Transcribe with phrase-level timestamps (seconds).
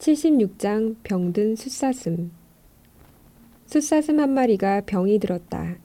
[0.00, 2.30] 76장 병든 숫사슴
[3.66, 5.76] 숫사슴 한 마리가 병이 들었다.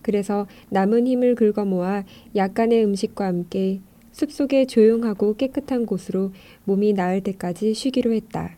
[0.00, 2.04] 그래서 남은 힘을 긁어 모아
[2.34, 3.80] 약간의 음식과 함께
[4.12, 6.32] 숲속의 조용하고 깨끗한 곳으로
[6.64, 8.56] 몸이 나을 때까지 쉬기로 했다.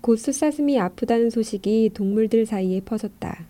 [0.00, 3.46] 곧 숫사슴이 아프다는 소식이 동물들 사이에 퍼졌다.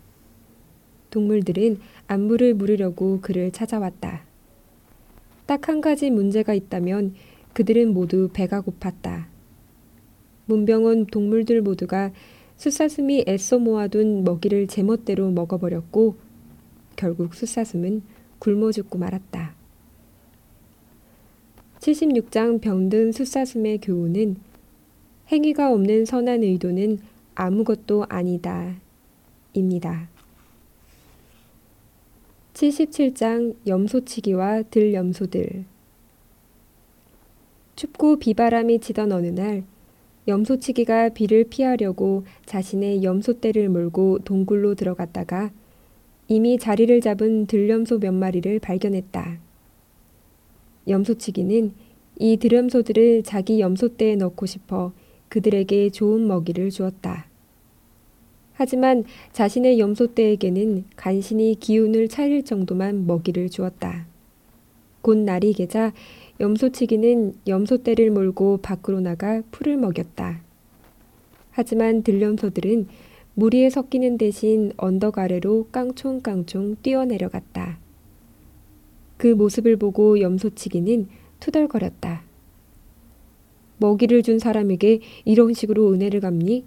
[1.08, 4.24] 동물들은 안부를 물으려고 그를 찾아왔다.
[5.46, 7.14] 딱 한 가지 문제가 있다면
[7.54, 9.32] 그들은 모두 배가 고팠다.
[10.46, 12.12] 문병은 동물들 모두가
[12.57, 16.17] 숫사슴이 애써 모아둔 먹이를 제멋대로 먹어버렸고
[16.96, 18.03] 결국 숫사슴은
[18.39, 19.54] 굶어 죽고 말았다.
[21.81, 24.36] 76장 병든 숫사슴의 교훈은
[25.32, 26.98] 행위가 없는 선한 의도는
[27.34, 28.76] 아무것도 아니다.
[29.54, 30.09] 입니다.
[32.55, 35.64] 77장 염소치기와 들염소들
[37.75, 39.64] 춥고 비바람이 치던 어느 날
[40.28, 45.51] 염소치기가 비를 피하려고 자신의 염소떼를 몰고 동굴로 들어갔다가
[46.28, 49.39] 이미 자리를 잡은 들염소 몇 마리를 발견했다.
[50.89, 51.73] 염소치기는
[52.19, 54.93] 이 들염소들을 자기 염소떼에 넣고 싶어
[55.28, 57.27] 그들에게 좋은 먹이를 주었다.
[58.53, 64.06] 하지만 자신의 염소떼에게는 간신히 기운을 차릴 정도만 먹이를 주었다.
[65.03, 65.92] 곧 날이 개자
[66.41, 70.41] 염소치기는 염소떼를 몰고 밖으로 나가 풀을 먹였다.
[71.50, 72.86] 하지만 들염소들은
[73.34, 77.78] 무리에 섞이는 대신 언덕 아래로 깡총깡총 뛰어내려갔다.
[79.17, 81.09] 그 모습을 보고 염소치기는
[81.41, 82.22] 투덜거렸다.
[83.78, 86.64] 먹이를 준 사람에게 이런 식으로 은혜를 갚니?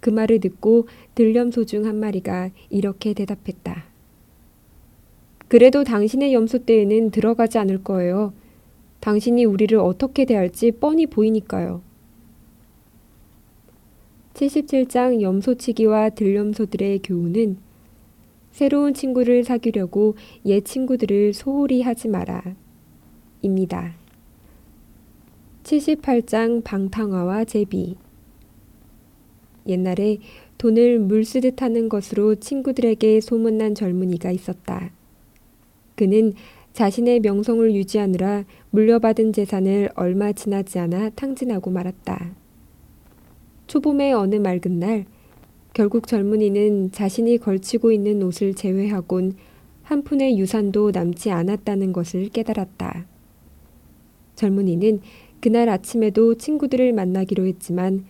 [0.00, 3.89] 그 말을 듣고 들염소 중 한 마리가 이렇게 대답했다.
[5.50, 8.32] 그래도 당신의 염소떼에는 들어가지 않을 거예요.
[9.00, 11.82] 당신이 우리를 어떻게 대할지 뻔히 보이니까요.
[14.34, 17.56] 77장 염소치기와 들염소들의 교훈은
[18.52, 20.14] 새로운 친구를 사귀려고
[20.44, 22.54] 옛 친구들을 소홀히 하지 마라.
[23.42, 23.96] 입니다.
[25.64, 27.96] 78장 방탕화와 제비
[29.66, 30.18] 옛날에
[30.58, 34.92] 돈을 물 쓰듯 하는 것으로 친구들에게 소문난 젊은이가 있었다.
[36.00, 36.32] 그는
[36.72, 42.34] 자신의 명성을 유지하느라 물려받은 재산을 얼마 지나지 않아 탕진하고 말았다.
[43.66, 45.04] 초봄의 어느 맑은 날,
[45.74, 49.34] 결국 젊은이는 자신이 걸치고 있는 옷을 제외하곤
[49.82, 53.04] 한 푼의 유산도 남지 않았다는 것을 깨달았다.
[54.36, 55.00] 젊은이는
[55.42, 58.06] 그날 아침에도 친구들을 만나기로 했지만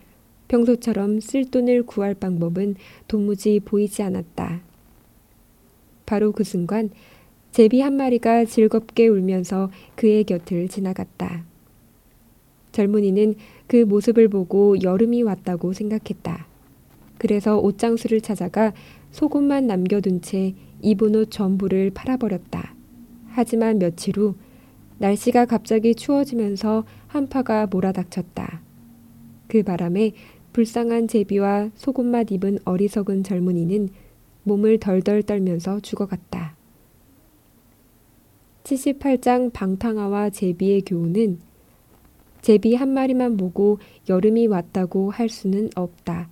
[0.46, 2.76] 평소처럼 쓸 돈을 구할 방법은
[3.08, 4.60] 도무지 보이지 않았다.
[6.06, 6.90] 바로 그 순간
[7.52, 11.44] 제비 한 마리가 즐겁게 울면서 그의 곁을 지나갔다.
[12.70, 13.34] 젊은이는
[13.66, 16.46] 그 모습을 보고 여름이 왔다고 생각했다.
[17.18, 18.72] 그래서 옷장수를 찾아가
[19.10, 22.74] 속옷만 남겨둔 채 입은 옷 전부를 팔아버렸다.
[23.28, 24.34] 하지만 며칠 후
[24.98, 28.62] 날씨가 갑자기 추워지면서 한파가 몰아닥쳤다.
[29.48, 30.12] 그 바람에
[30.52, 33.88] 불쌍한 제비와 속옷만 입은 어리석은 젊은이는
[34.44, 36.59] 몸을 덜덜 떨면서 죽어갔다.
[38.70, 41.40] 78장 방탕아와 제비의 교훈은
[42.40, 46.28] 제비 한 마리만 보고 여름이 왔다고 할 수는 없다.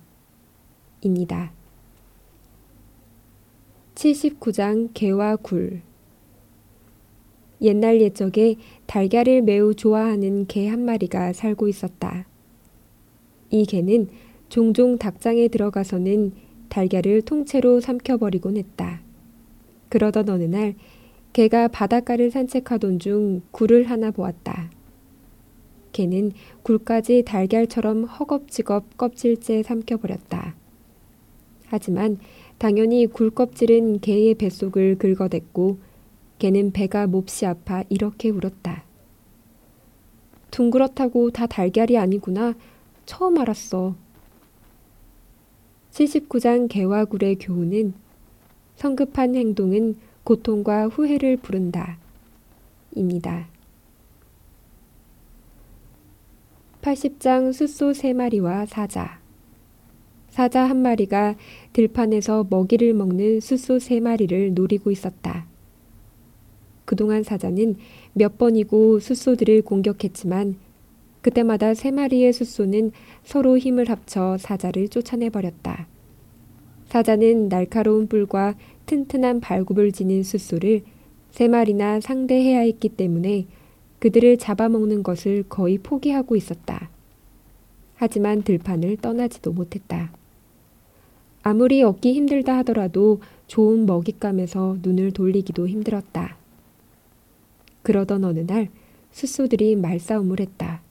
[1.01, 1.51] 입니다.
[3.95, 5.81] 79장 개와 굴
[7.61, 8.55] 옛날 옛적에
[8.87, 12.25] 달걀을 매우 좋아하는 개 한 마리가 살고 있었다.
[13.49, 14.07] 이 개는
[14.47, 16.31] 종종 닭장에 들어가서는
[16.69, 19.01] 달걀을 통째로 삼켜버리곤 했다.
[19.89, 20.75] 그러던 어느 날
[21.33, 24.71] 개가 바닷가를 산책하던 중 굴을 하나 보았다.
[25.91, 26.31] 개는
[26.63, 30.55] 굴까지 달걀처럼 허겁지겁 껍질째 삼켜버렸다.
[31.67, 32.17] 하지만
[32.57, 35.79] 당연히 굴 껍질은 개의 뱃속을 긁어댔고
[36.39, 38.83] 개는 배가 몹시 아파 이렇게 울었다.
[40.51, 42.55] 둥그렇다고 다 달걀이 아니구나.
[43.05, 43.95] 처음 알았어.
[45.91, 47.93] 79장 개와 굴의 교훈은
[48.75, 49.97] 성급한 행동은
[50.29, 51.97] 고통과 후회를 부른다.
[52.93, 53.47] 입니다.
[56.83, 59.19] 80장 숫소 세 마리와 사자.
[60.29, 61.35] 사자 한 마리가
[61.73, 65.47] 들판에서 먹이를 먹는 숫소 세 마리를 노리고 있었다.
[66.85, 67.77] 그동안 사자는
[68.13, 70.57] 몇 번이고 숫소들을 공격했지만
[71.23, 72.91] 그때마다 세 마리의 숫소는
[73.23, 75.87] 서로 힘을 합쳐 사자를 쫓아내버렸다.
[76.89, 78.55] 사자는 날카로운 뿔과
[78.87, 80.81] 튼튼한 발굽을 지닌 숫소를
[81.29, 83.45] 세 마리나 상대해야 했기 때문에
[83.99, 86.89] 그들을 잡아먹는 것을 거의 포기하고 있었다.
[87.95, 90.11] 하지만 들판을 떠나지도 못했다.
[91.43, 96.37] 아무리 얻기 힘들다 하더라도 좋은 먹잇감에서 눈을 돌리기도 힘들었다.
[97.83, 98.69] 그러던 어느 날
[99.11, 100.81] 숫소들이 말싸움을 했다.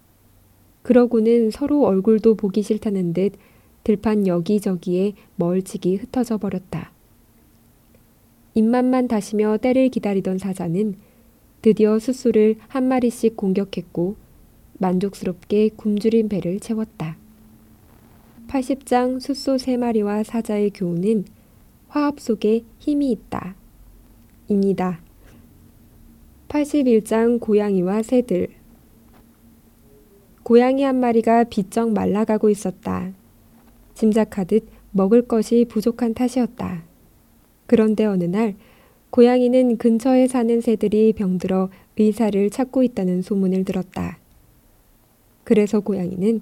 [0.83, 3.33] 그러고는 서로 얼굴도 보기 싫다는 듯
[3.89, 6.93] 들판 여기저기에 멀찍이 흩어져 버렸다.
[8.53, 10.97] 입맛만 다시며 때를 기다리던 사자는
[11.63, 14.17] 드디어 숫소를 한 마리씩 공격했고
[14.75, 17.17] 만족스럽게 굶주린 배를 채웠다.
[18.49, 21.25] 80장 숫소 3마리와 사자의 교훈은
[21.89, 23.57] 화합 속에 힘이 있다.
[24.49, 25.01] 입니다.
[26.49, 28.49] 81장 고양이와 새들
[30.43, 33.15] 고양이 한 마리가 비쩍 말라가고 있었다.
[33.99, 36.85] 짐작하듯 먹을 것이 부족한 탓이었다.
[37.67, 38.55] 그런데 어느 날
[39.11, 41.69] 고양이는 근처에 사는 새들이 병들어
[41.99, 44.19] 의사를 찾고 있다는 소문을 들었다.
[45.43, 46.41] 그래서 고양이는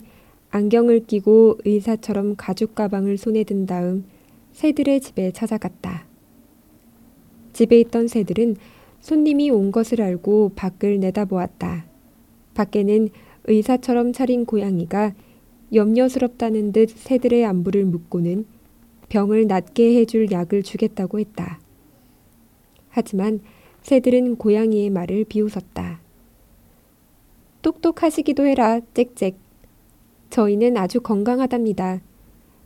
[0.50, 4.04] 안경을 끼고 의사처럼 가죽 가방을 손에 든 다음
[4.52, 6.06] 새들의 집에 찾아갔다.
[7.54, 8.56] 집에 있던 새들은
[9.00, 11.86] 손님이 온 것을 알고 밖을 내다보았다.
[12.52, 13.08] 밖에는
[13.44, 15.14] 의사처럼 차린 고양이가
[15.72, 18.46] 염려스럽다는 듯 새들의 안부를 묻고는
[19.08, 21.60] 병을 낫게 해줄 약을 주겠다고 했다.
[22.88, 23.40] 하지만
[23.82, 26.00] 새들은 고양이의 말을 비웃었다.
[27.62, 29.32] 똑똑하시기도 해라, 짹짹.
[30.30, 32.00] 저희는 아주 건강하답니다.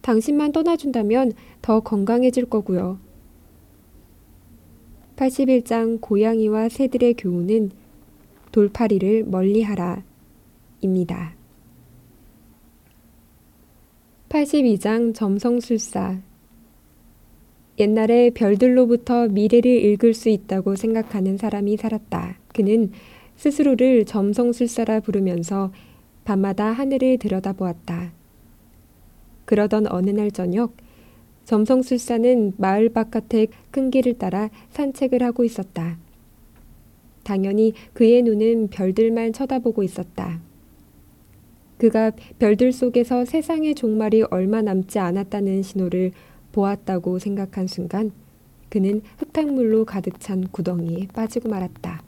[0.00, 2.98] 당신만 떠나준다면 더 건강해질 거고요.
[5.16, 7.70] 81장 고양이와 새들의 교훈은
[8.52, 10.02] 돌파리를 멀리하라
[10.80, 11.39] 입니다.
[14.30, 16.20] 82장 점성술사
[17.80, 22.38] 옛날에 별들로부터 미래를 읽을 수 있다고 생각하는 사람이 살았다.
[22.54, 22.92] 그는
[23.34, 25.72] 스스로를 점성술사라 부르면서
[26.24, 28.12] 밤마다 하늘을 들여다보았다.
[29.46, 30.76] 그러던 어느 날 저녁,
[31.44, 35.98] 점성술사는 마을 바깥의 큰 길을 따라 산책을 하고 있었다.
[37.24, 40.40] 당연히 그의 눈은 별들만 쳐다보고 있었다.
[41.80, 46.12] 그가 별들 속에서 세상의 종말이 얼마 남지 않았다는 신호를
[46.52, 48.12] 보았다고 생각한 순간
[48.68, 52.02] 그는 흙탕물로 가득 찬 구덩이에 빠지고 말았다.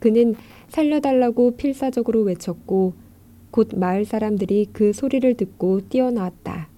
[0.00, 0.34] 그는
[0.70, 2.94] 살려달라고 필사적으로 외쳤고
[3.52, 6.68] 곧 마을 사람들이 그 소리를 듣고 뛰어나왔다.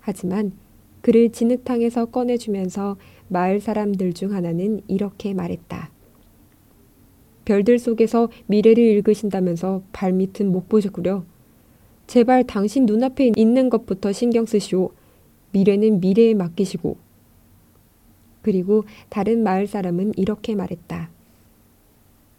[0.00, 0.52] 하지만
[1.00, 2.98] 그를 진흙탕에서 꺼내주면서
[3.28, 5.90] 마을 사람들 중 하나는 이렇게 말했다.
[7.44, 11.24] 별들 속에서 미래를 읽으신다면서 발밑은 못 보셨구려.
[12.06, 14.90] 제발 당신 눈앞에 있는 것부터 신경 쓰시오.
[15.52, 16.96] 미래는 미래에 맡기시고.
[18.42, 21.10] 그리고 다른 마을 사람은 이렇게 말했다.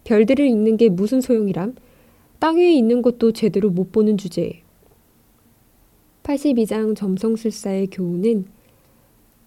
[0.03, 1.75] 별들을 읽는 게 무슨 소용이람?
[2.39, 4.61] 땅 위에 있는 것도 제대로 못 보는 주제.
[6.23, 8.45] 82장 점성술사의 교훈은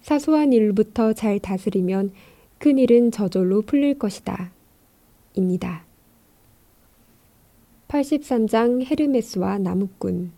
[0.01, 2.11] 사소한 일부터 잘 다스리면
[2.57, 4.51] 큰 일은 저절로 풀릴 것이다.
[5.37, 5.85] 입니다.
[7.87, 10.31] 83장 헤르메스와 나무꾼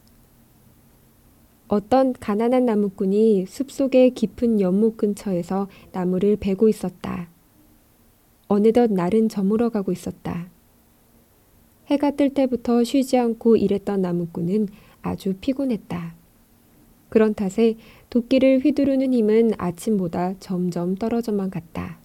[1.68, 7.30] 어떤 가난한 나무꾼이 숲속의 깊은 연못 근처에서 나무를 베고 있었다.
[8.48, 10.50] 어느덧 날은 저물어 가고 있었다.
[11.88, 14.68] 해가 뜰 때부터 쉬지 않고 일했던 나무꾼은
[15.02, 16.16] 아주 피곤했다.
[17.10, 17.78] 그런 탓에
[18.10, 22.00] 도끼를 휘두르는 힘은 아침보다 점점 떨어져만 갔다.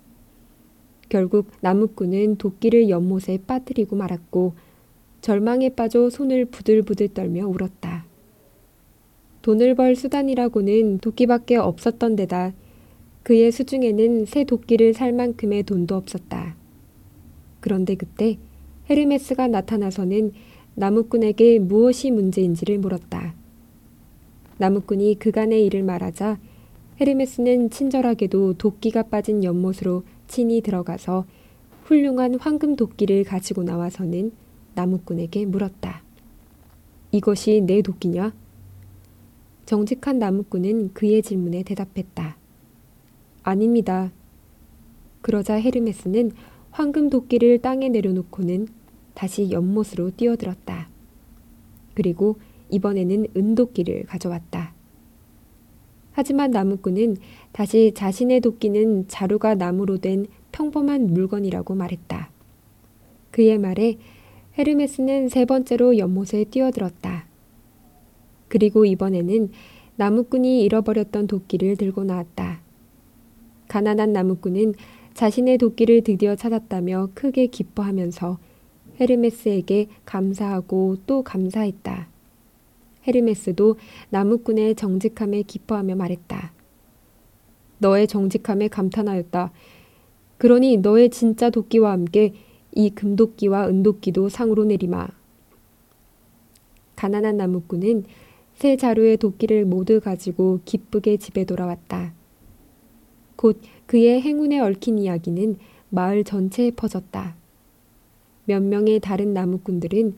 [1.14, 4.54] 결국 나무꾼은 도끼를 연못에 빠뜨리고 말았고
[5.20, 8.04] 절망에 빠져 손을 부들부들 떨며 울었다.
[9.42, 12.52] 돈을 벌 수단이라고는 도끼밖에 없었던 데다
[13.22, 16.56] 그의 수중에는 새 도끼를 살 만큼의 돈도 없었다.
[17.60, 18.36] 그런데 그때
[18.90, 20.32] 헤르메스가 나타나서는
[20.74, 23.36] 나무꾼에게 무엇이 문제인지를 물었다.
[24.58, 26.40] 나무꾼이 그간의 일을 말하자
[27.00, 31.26] 헤르메스는 친절하게도 도끼가 빠진 연못으로 친히 들어가서
[31.84, 34.32] 훌륭한 황금 도끼를 가지고 나와서는
[34.74, 36.02] 나무꾼에게 물었다.
[37.12, 38.34] 이것이 내 도끼냐?
[39.66, 42.36] 정직한 나무꾼은 그의 질문에 대답했다.
[43.42, 44.10] 아닙니다.
[45.22, 46.32] 그러자 헤르메스는
[46.70, 48.68] 황금 도끼를 땅에 내려놓고는
[49.14, 50.88] 다시 연못으로 뛰어들었다.
[51.94, 52.36] 그리고
[52.70, 54.73] 이번에는 은도끼를 가져왔다.
[56.16, 57.16] 하지만 나무꾼은
[57.50, 62.30] 다시 자신의 도끼는 자루가 나무로 된 평범한 물건이라고 말했다.
[63.32, 63.98] 그의 말에
[64.56, 67.26] 헤르메스는 세 번째로 연못에 뛰어들었다.
[68.46, 69.50] 그리고 이번에는
[69.96, 72.60] 나무꾼이 잃어버렸던 도끼를 들고 나왔다.
[73.66, 74.74] 가난한 나무꾼은
[75.14, 78.38] 자신의 도끼를 드디어 찾았다며 크게 기뻐하면서
[79.00, 82.13] 헤르메스에게 감사하고 또 감사했다.
[83.06, 83.76] 헤르메스도
[84.10, 86.52] 나무꾼의 정직함에 기뻐하며 말했다.
[87.78, 89.52] 너의 정직함에 감탄하였다.
[90.38, 92.34] 그러니 너의 진짜 도끼와 함께
[92.72, 95.08] 이 금도끼와 은도끼도 상으로 내리마.
[96.96, 98.04] 가난한 나무꾼은
[98.54, 102.14] 새 자루의 도끼를 모두 가지고 기쁘게 집에 돌아왔다.
[103.36, 105.56] 곧 그의 행운에 얽힌 이야기는
[105.90, 107.36] 마을 전체에 퍼졌다.
[108.46, 110.16] 몇 명의 다른 나무꾼들은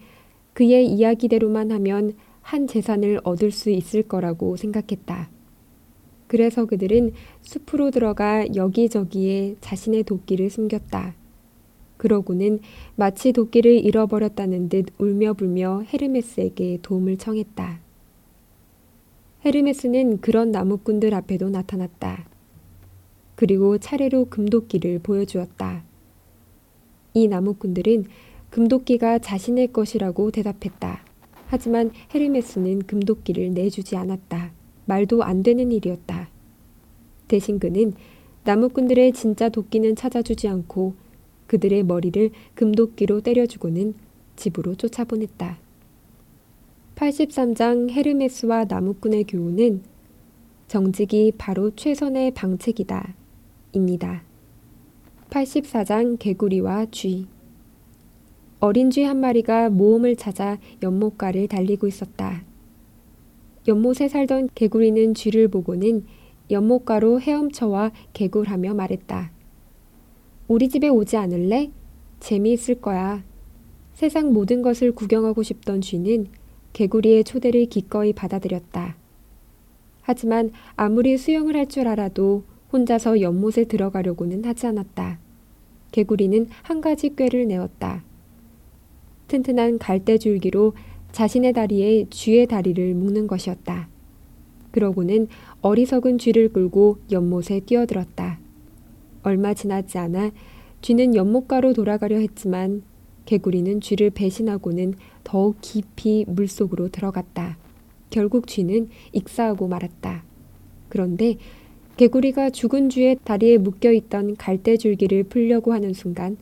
[0.52, 2.14] 그의 이야기대로만 하면
[2.46, 5.28] 한 재산을 얻을 수 있을 거라고 생각했다.
[6.28, 7.10] 그래서 그들은
[7.42, 11.16] 숲으로 들어가 여기저기에 자신의 도끼를 숨겼다.
[11.96, 12.60] 그러고는
[12.94, 17.80] 마치 도끼를 잃어버렸다는 듯 울며 불며 헤르메스에게 도움을 청했다.
[19.44, 22.28] 헤르메스는 그런 나무꾼들 앞에도 나타났다.
[23.34, 25.82] 그리고 차례로 금도끼를 보여주었다.
[27.12, 28.04] 이 나무꾼들은
[28.50, 31.05] 금도끼가 자신의 것이라고 대답했다.
[31.46, 34.52] 하지만 헤르메스는 금도끼를 내주지 않았다.
[34.86, 36.28] 말도 안 되는 일이었다.
[37.28, 37.94] 대신 그는
[38.44, 40.94] 나무꾼들의 진짜 도끼는 찾아주지 않고
[41.46, 43.94] 그들의 머리를 금도끼로 때려주고는
[44.36, 45.58] 집으로 쫓아보냈다.
[46.94, 49.82] 83장 헤르메스와 나무꾼의 교훈은
[50.68, 53.14] 정직이 바로 최선의 방책이다.
[53.72, 54.22] 입니다.
[55.30, 57.26] 84장 개구리와 쥐
[58.58, 62.42] 어린 쥐 한 마리가 모험을 찾아 연못가를 달리고 있었다.
[63.68, 66.04] 연못에 살던 개구리는 쥐를 보고는
[66.50, 69.30] 연못가로 헤엄쳐와 개굴하며 말했다.
[70.48, 71.70] 우리 집에 오지 않을래?
[72.20, 73.24] 재미있을 거야.
[73.92, 76.28] 세상 모든 것을 구경하고 싶던 쥐는
[76.72, 78.96] 개구리의 초대를 기꺼이 받아들였다.
[80.02, 85.18] 하지만 아무리 수영을 할 줄 알아도 혼자서 연못에 들어가려고는 하지 않았다.
[85.92, 88.04] 개구리는 한 가지 꾀를 내었다.
[89.28, 90.74] 튼튼한 갈대줄기로
[91.12, 93.88] 자신의 다리에 쥐의 다리를 묶는 것이었다.
[94.70, 95.28] 그러고는
[95.62, 98.38] 어리석은 쥐를 끌고 연못에 뛰어들었다.
[99.22, 100.30] 얼마 지나지 않아
[100.82, 102.82] 쥐는 연못가로 돌아가려 했지만
[103.24, 107.58] 개구리는 쥐를 배신하고는 더욱 깊이 물속으로 들어갔다.
[108.10, 110.24] 결국 쥐는 익사하고 말았다.
[110.88, 111.36] 그런데
[111.96, 116.36] 개구리가 죽은 쥐의 다리에 묶여 있던 갈대줄기를 풀려고 하는 순간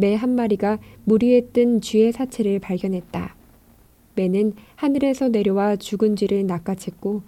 [0.00, 3.34] 매 한 마리가 물 위에 뜬 쥐의 사체를 발견했다.
[4.14, 7.22] 매는 하늘에서 내려와 죽은 쥐를 낚아챘고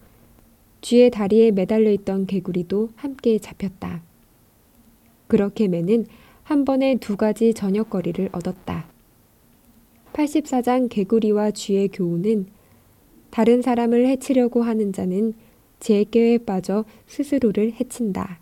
[0.80, 4.02] 쥐의 다리에 매달려 있던 개구리도 함께 잡혔다.
[5.26, 6.06] 그렇게 매는
[6.44, 8.86] 한 번에 두 가지 저녁거리를 얻었다.
[10.12, 12.46] 84장 개구리와 쥐의 교훈은
[13.30, 15.34] 다른 사람을 해치려고 하는 자는
[15.80, 18.38] 제꾀에 빠져 스스로를 해친다.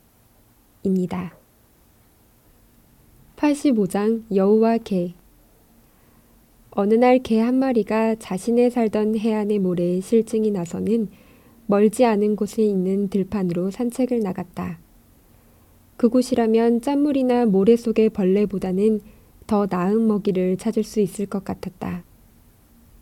[0.82, 1.37] 입니다.
[3.38, 5.14] 85장 여우와 개
[6.72, 11.08] 어느 날 개 한 마리가 자신의 살던 해안의 모래에 실증이 나서는
[11.66, 14.80] 멀지 않은 곳에 있는 들판으로 산책을 나갔다.
[15.98, 19.00] 그곳이라면 짠물이나 모래 속의 벌레보다는
[19.46, 22.04] 더 나은 먹이를 찾을 수 있을 것 같았다.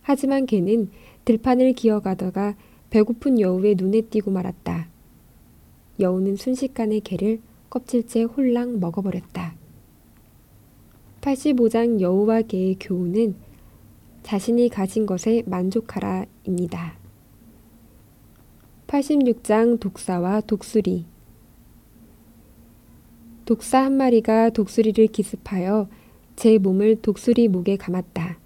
[0.02, 0.90] 하지만 개는
[1.24, 2.56] 들판을 기어가다가
[2.90, 4.88] 배고픈 여우의 눈에 띄고 말았다.
[5.98, 7.40] 여우는 순식간에 개를
[7.70, 9.65] 껍질째 홀랑 먹어버렸다.
[11.26, 13.34] 85장 여우와 개의 교훈은
[14.22, 16.94] 자신이 가진 것에 만족하라입니다.
[18.86, 21.04] 86장 독사와 독수리
[23.44, 25.88] 독사 한 마리가 독수리를 기습하여
[26.36, 28.38] 제 몸을 독수리 목에 감았다.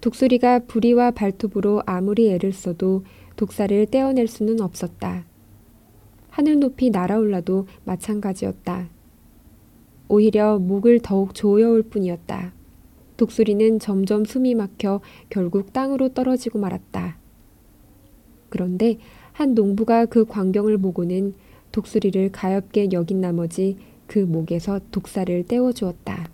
[0.00, 3.04] 독수리가 부리와 발톱으로 아무리 애를 써도
[3.36, 5.24] 독사를 떼어낼 수는 없었다.
[6.30, 8.91] 하늘 높이 날아올라도 마찬가지였다.
[10.12, 12.52] 오히려 목을 더욱 조여올 뿐이었다.
[13.16, 15.00] 독수리는 점점 숨이 막혀
[15.30, 17.16] 결국 땅으로 떨어지고 말았다.
[18.50, 18.98] 그런데
[19.32, 21.32] 한 농부가 그 광경을 보고는
[21.72, 26.28] 독수리를 가엽게 여긴 나머지 그 목에서 독사를 떼어주었다.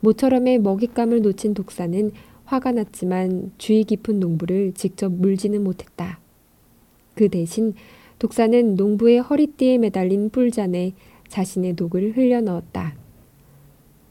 [0.00, 2.12] 모처럼의 먹잇감을 놓친 독사는
[2.46, 6.18] 화가 났지만 주의 깊은 농부를 직접 물지는 못했다.
[7.14, 7.74] 그 대신
[8.18, 10.94] 독사는 농부의 허리띠에 매달린 뿔잔에
[11.28, 13.01] 자신의 독을 흘려 넣었다.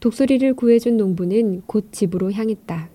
[0.02, 2.90] 독수리를 구해준 농부는 곧 집으로 향했다.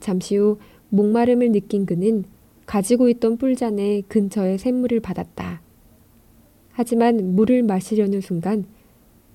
[0.00, 2.24] 잠시 후 목마름을 느낀 그는
[2.64, 5.60] 가지고 있던 뿔잔에 근처의 샘물을 받았다.
[6.72, 8.64] 하지만 물을 마시려는 순간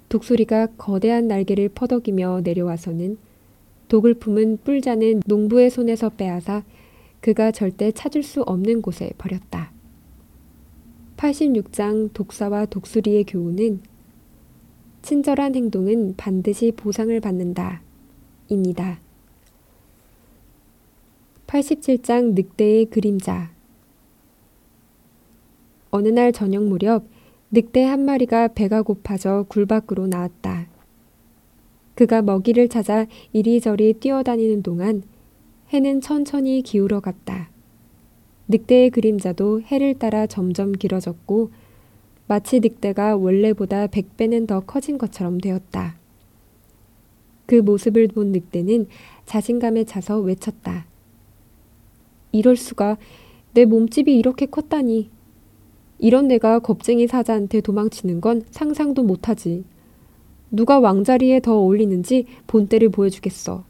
[0.10, 3.20] 독수리가 거대한 날개를 퍼덕이며 내려와서는
[3.88, 6.64] 독을 품은 뿔잔은 농부의 손에서 빼앗아
[7.22, 9.72] 그가 절대 찾을 수 없는 곳에 버렸다.
[11.18, 13.82] 86장 독사와 독수리의 교훈은
[15.06, 17.84] 친절한 행동은 반드시 보상을 받는다.
[18.48, 19.00] 입니다.
[21.46, 23.52] 87장 늑대의 그림자
[25.92, 27.06] 어느 날 저녁 무렵
[27.52, 30.66] 늑대 한 마리가 배가 고파져 굴 밖으로 나왔다.
[31.94, 35.04] 그가 먹이를 찾아 이리저리 뛰어다니는 동안
[35.72, 37.52] 해는 천천히 기울어 갔다.
[38.48, 41.52] 늑대의 그림자도 해를 따라 점점 길어졌고
[42.28, 45.98] 마치 늑대가 원래보다 백배는 더 커진 것처럼 되었다.
[47.46, 48.88] 그 모습을 본 늑대는
[49.26, 50.88] 자신감에 차서 외쳤다.
[52.32, 52.98] 이럴 수가
[53.54, 55.10] 내 몸집이 이렇게 컸다니.
[56.00, 59.64] 이런 내가 겁쟁이 사자한테 도망치는 건 상상도 못하지.
[60.52, 63.64] 누가 왕자리에 더 어울리는지 본때를 보여주겠어.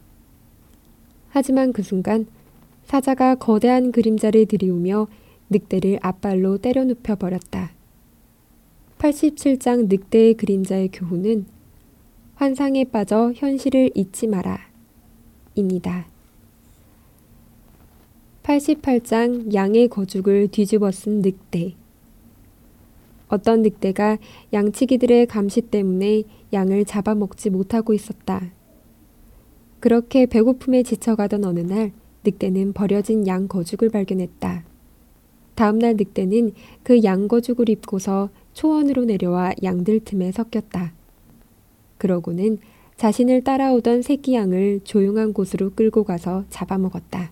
[1.30, 2.26] 하지만 그 순간
[2.86, 5.08] 사자가 거대한 그림자를 들이우며
[5.50, 7.75] 늑대를 앞발로 때려 눕혀 버렸다.
[9.06, 11.46] 87장 늑대의 그림자의 교훈은
[12.34, 14.60] 환상에 빠져 현실을 잊지 마라.
[15.54, 16.08] 입니다.
[18.42, 21.76] 88장 양의 거죽을 뒤집어 쓴 늑대.
[23.28, 24.18] 어떤 늑대가
[24.54, 28.52] 양치기들의 감시 때문에 양을 잡아먹지 못하고 있었다.
[29.80, 31.92] 그렇게 배고픔에 지쳐가던 어느 날
[32.24, 34.66] 늑대는 버려진 양 거죽을 발견했다.
[35.54, 40.94] 다음날 늑대는 그 양 거죽을 입고서 초원으로 내려와 양들 틈에 섞였다.
[41.98, 42.58] 그러고는
[42.96, 47.32] 자신을 따라오던 새끼 양을 조용한 곳으로 끌고 가서 잡아먹었다.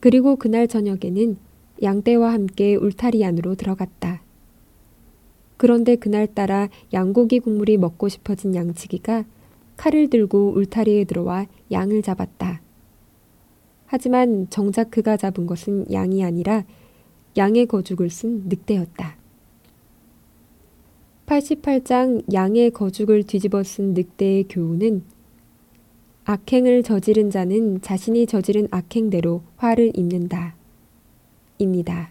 [0.00, 1.36] 그리고 그날 저녁에는
[1.82, 4.22] 양떼와 함께 울타리 안으로 들어갔다.
[5.58, 9.26] 그런데 그날따라 양고기 국물이 먹고 싶어진 양치기가
[9.76, 12.62] 칼을 들고 울타리에 들어와 양을 잡았다.
[13.84, 16.64] 하지만 정작 그가 잡은 것은 양이 아니라
[17.36, 19.19] 양의 거죽을 쓴 늑대였다.
[21.40, 25.02] 88장 양의 거죽을 뒤집어 쓴 늑대의 교훈은
[26.24, 30.54] 악행을 저지른 자는 자신이 저지른 악행대로 화를 입는다.
[31.58, 32.10] 입니다.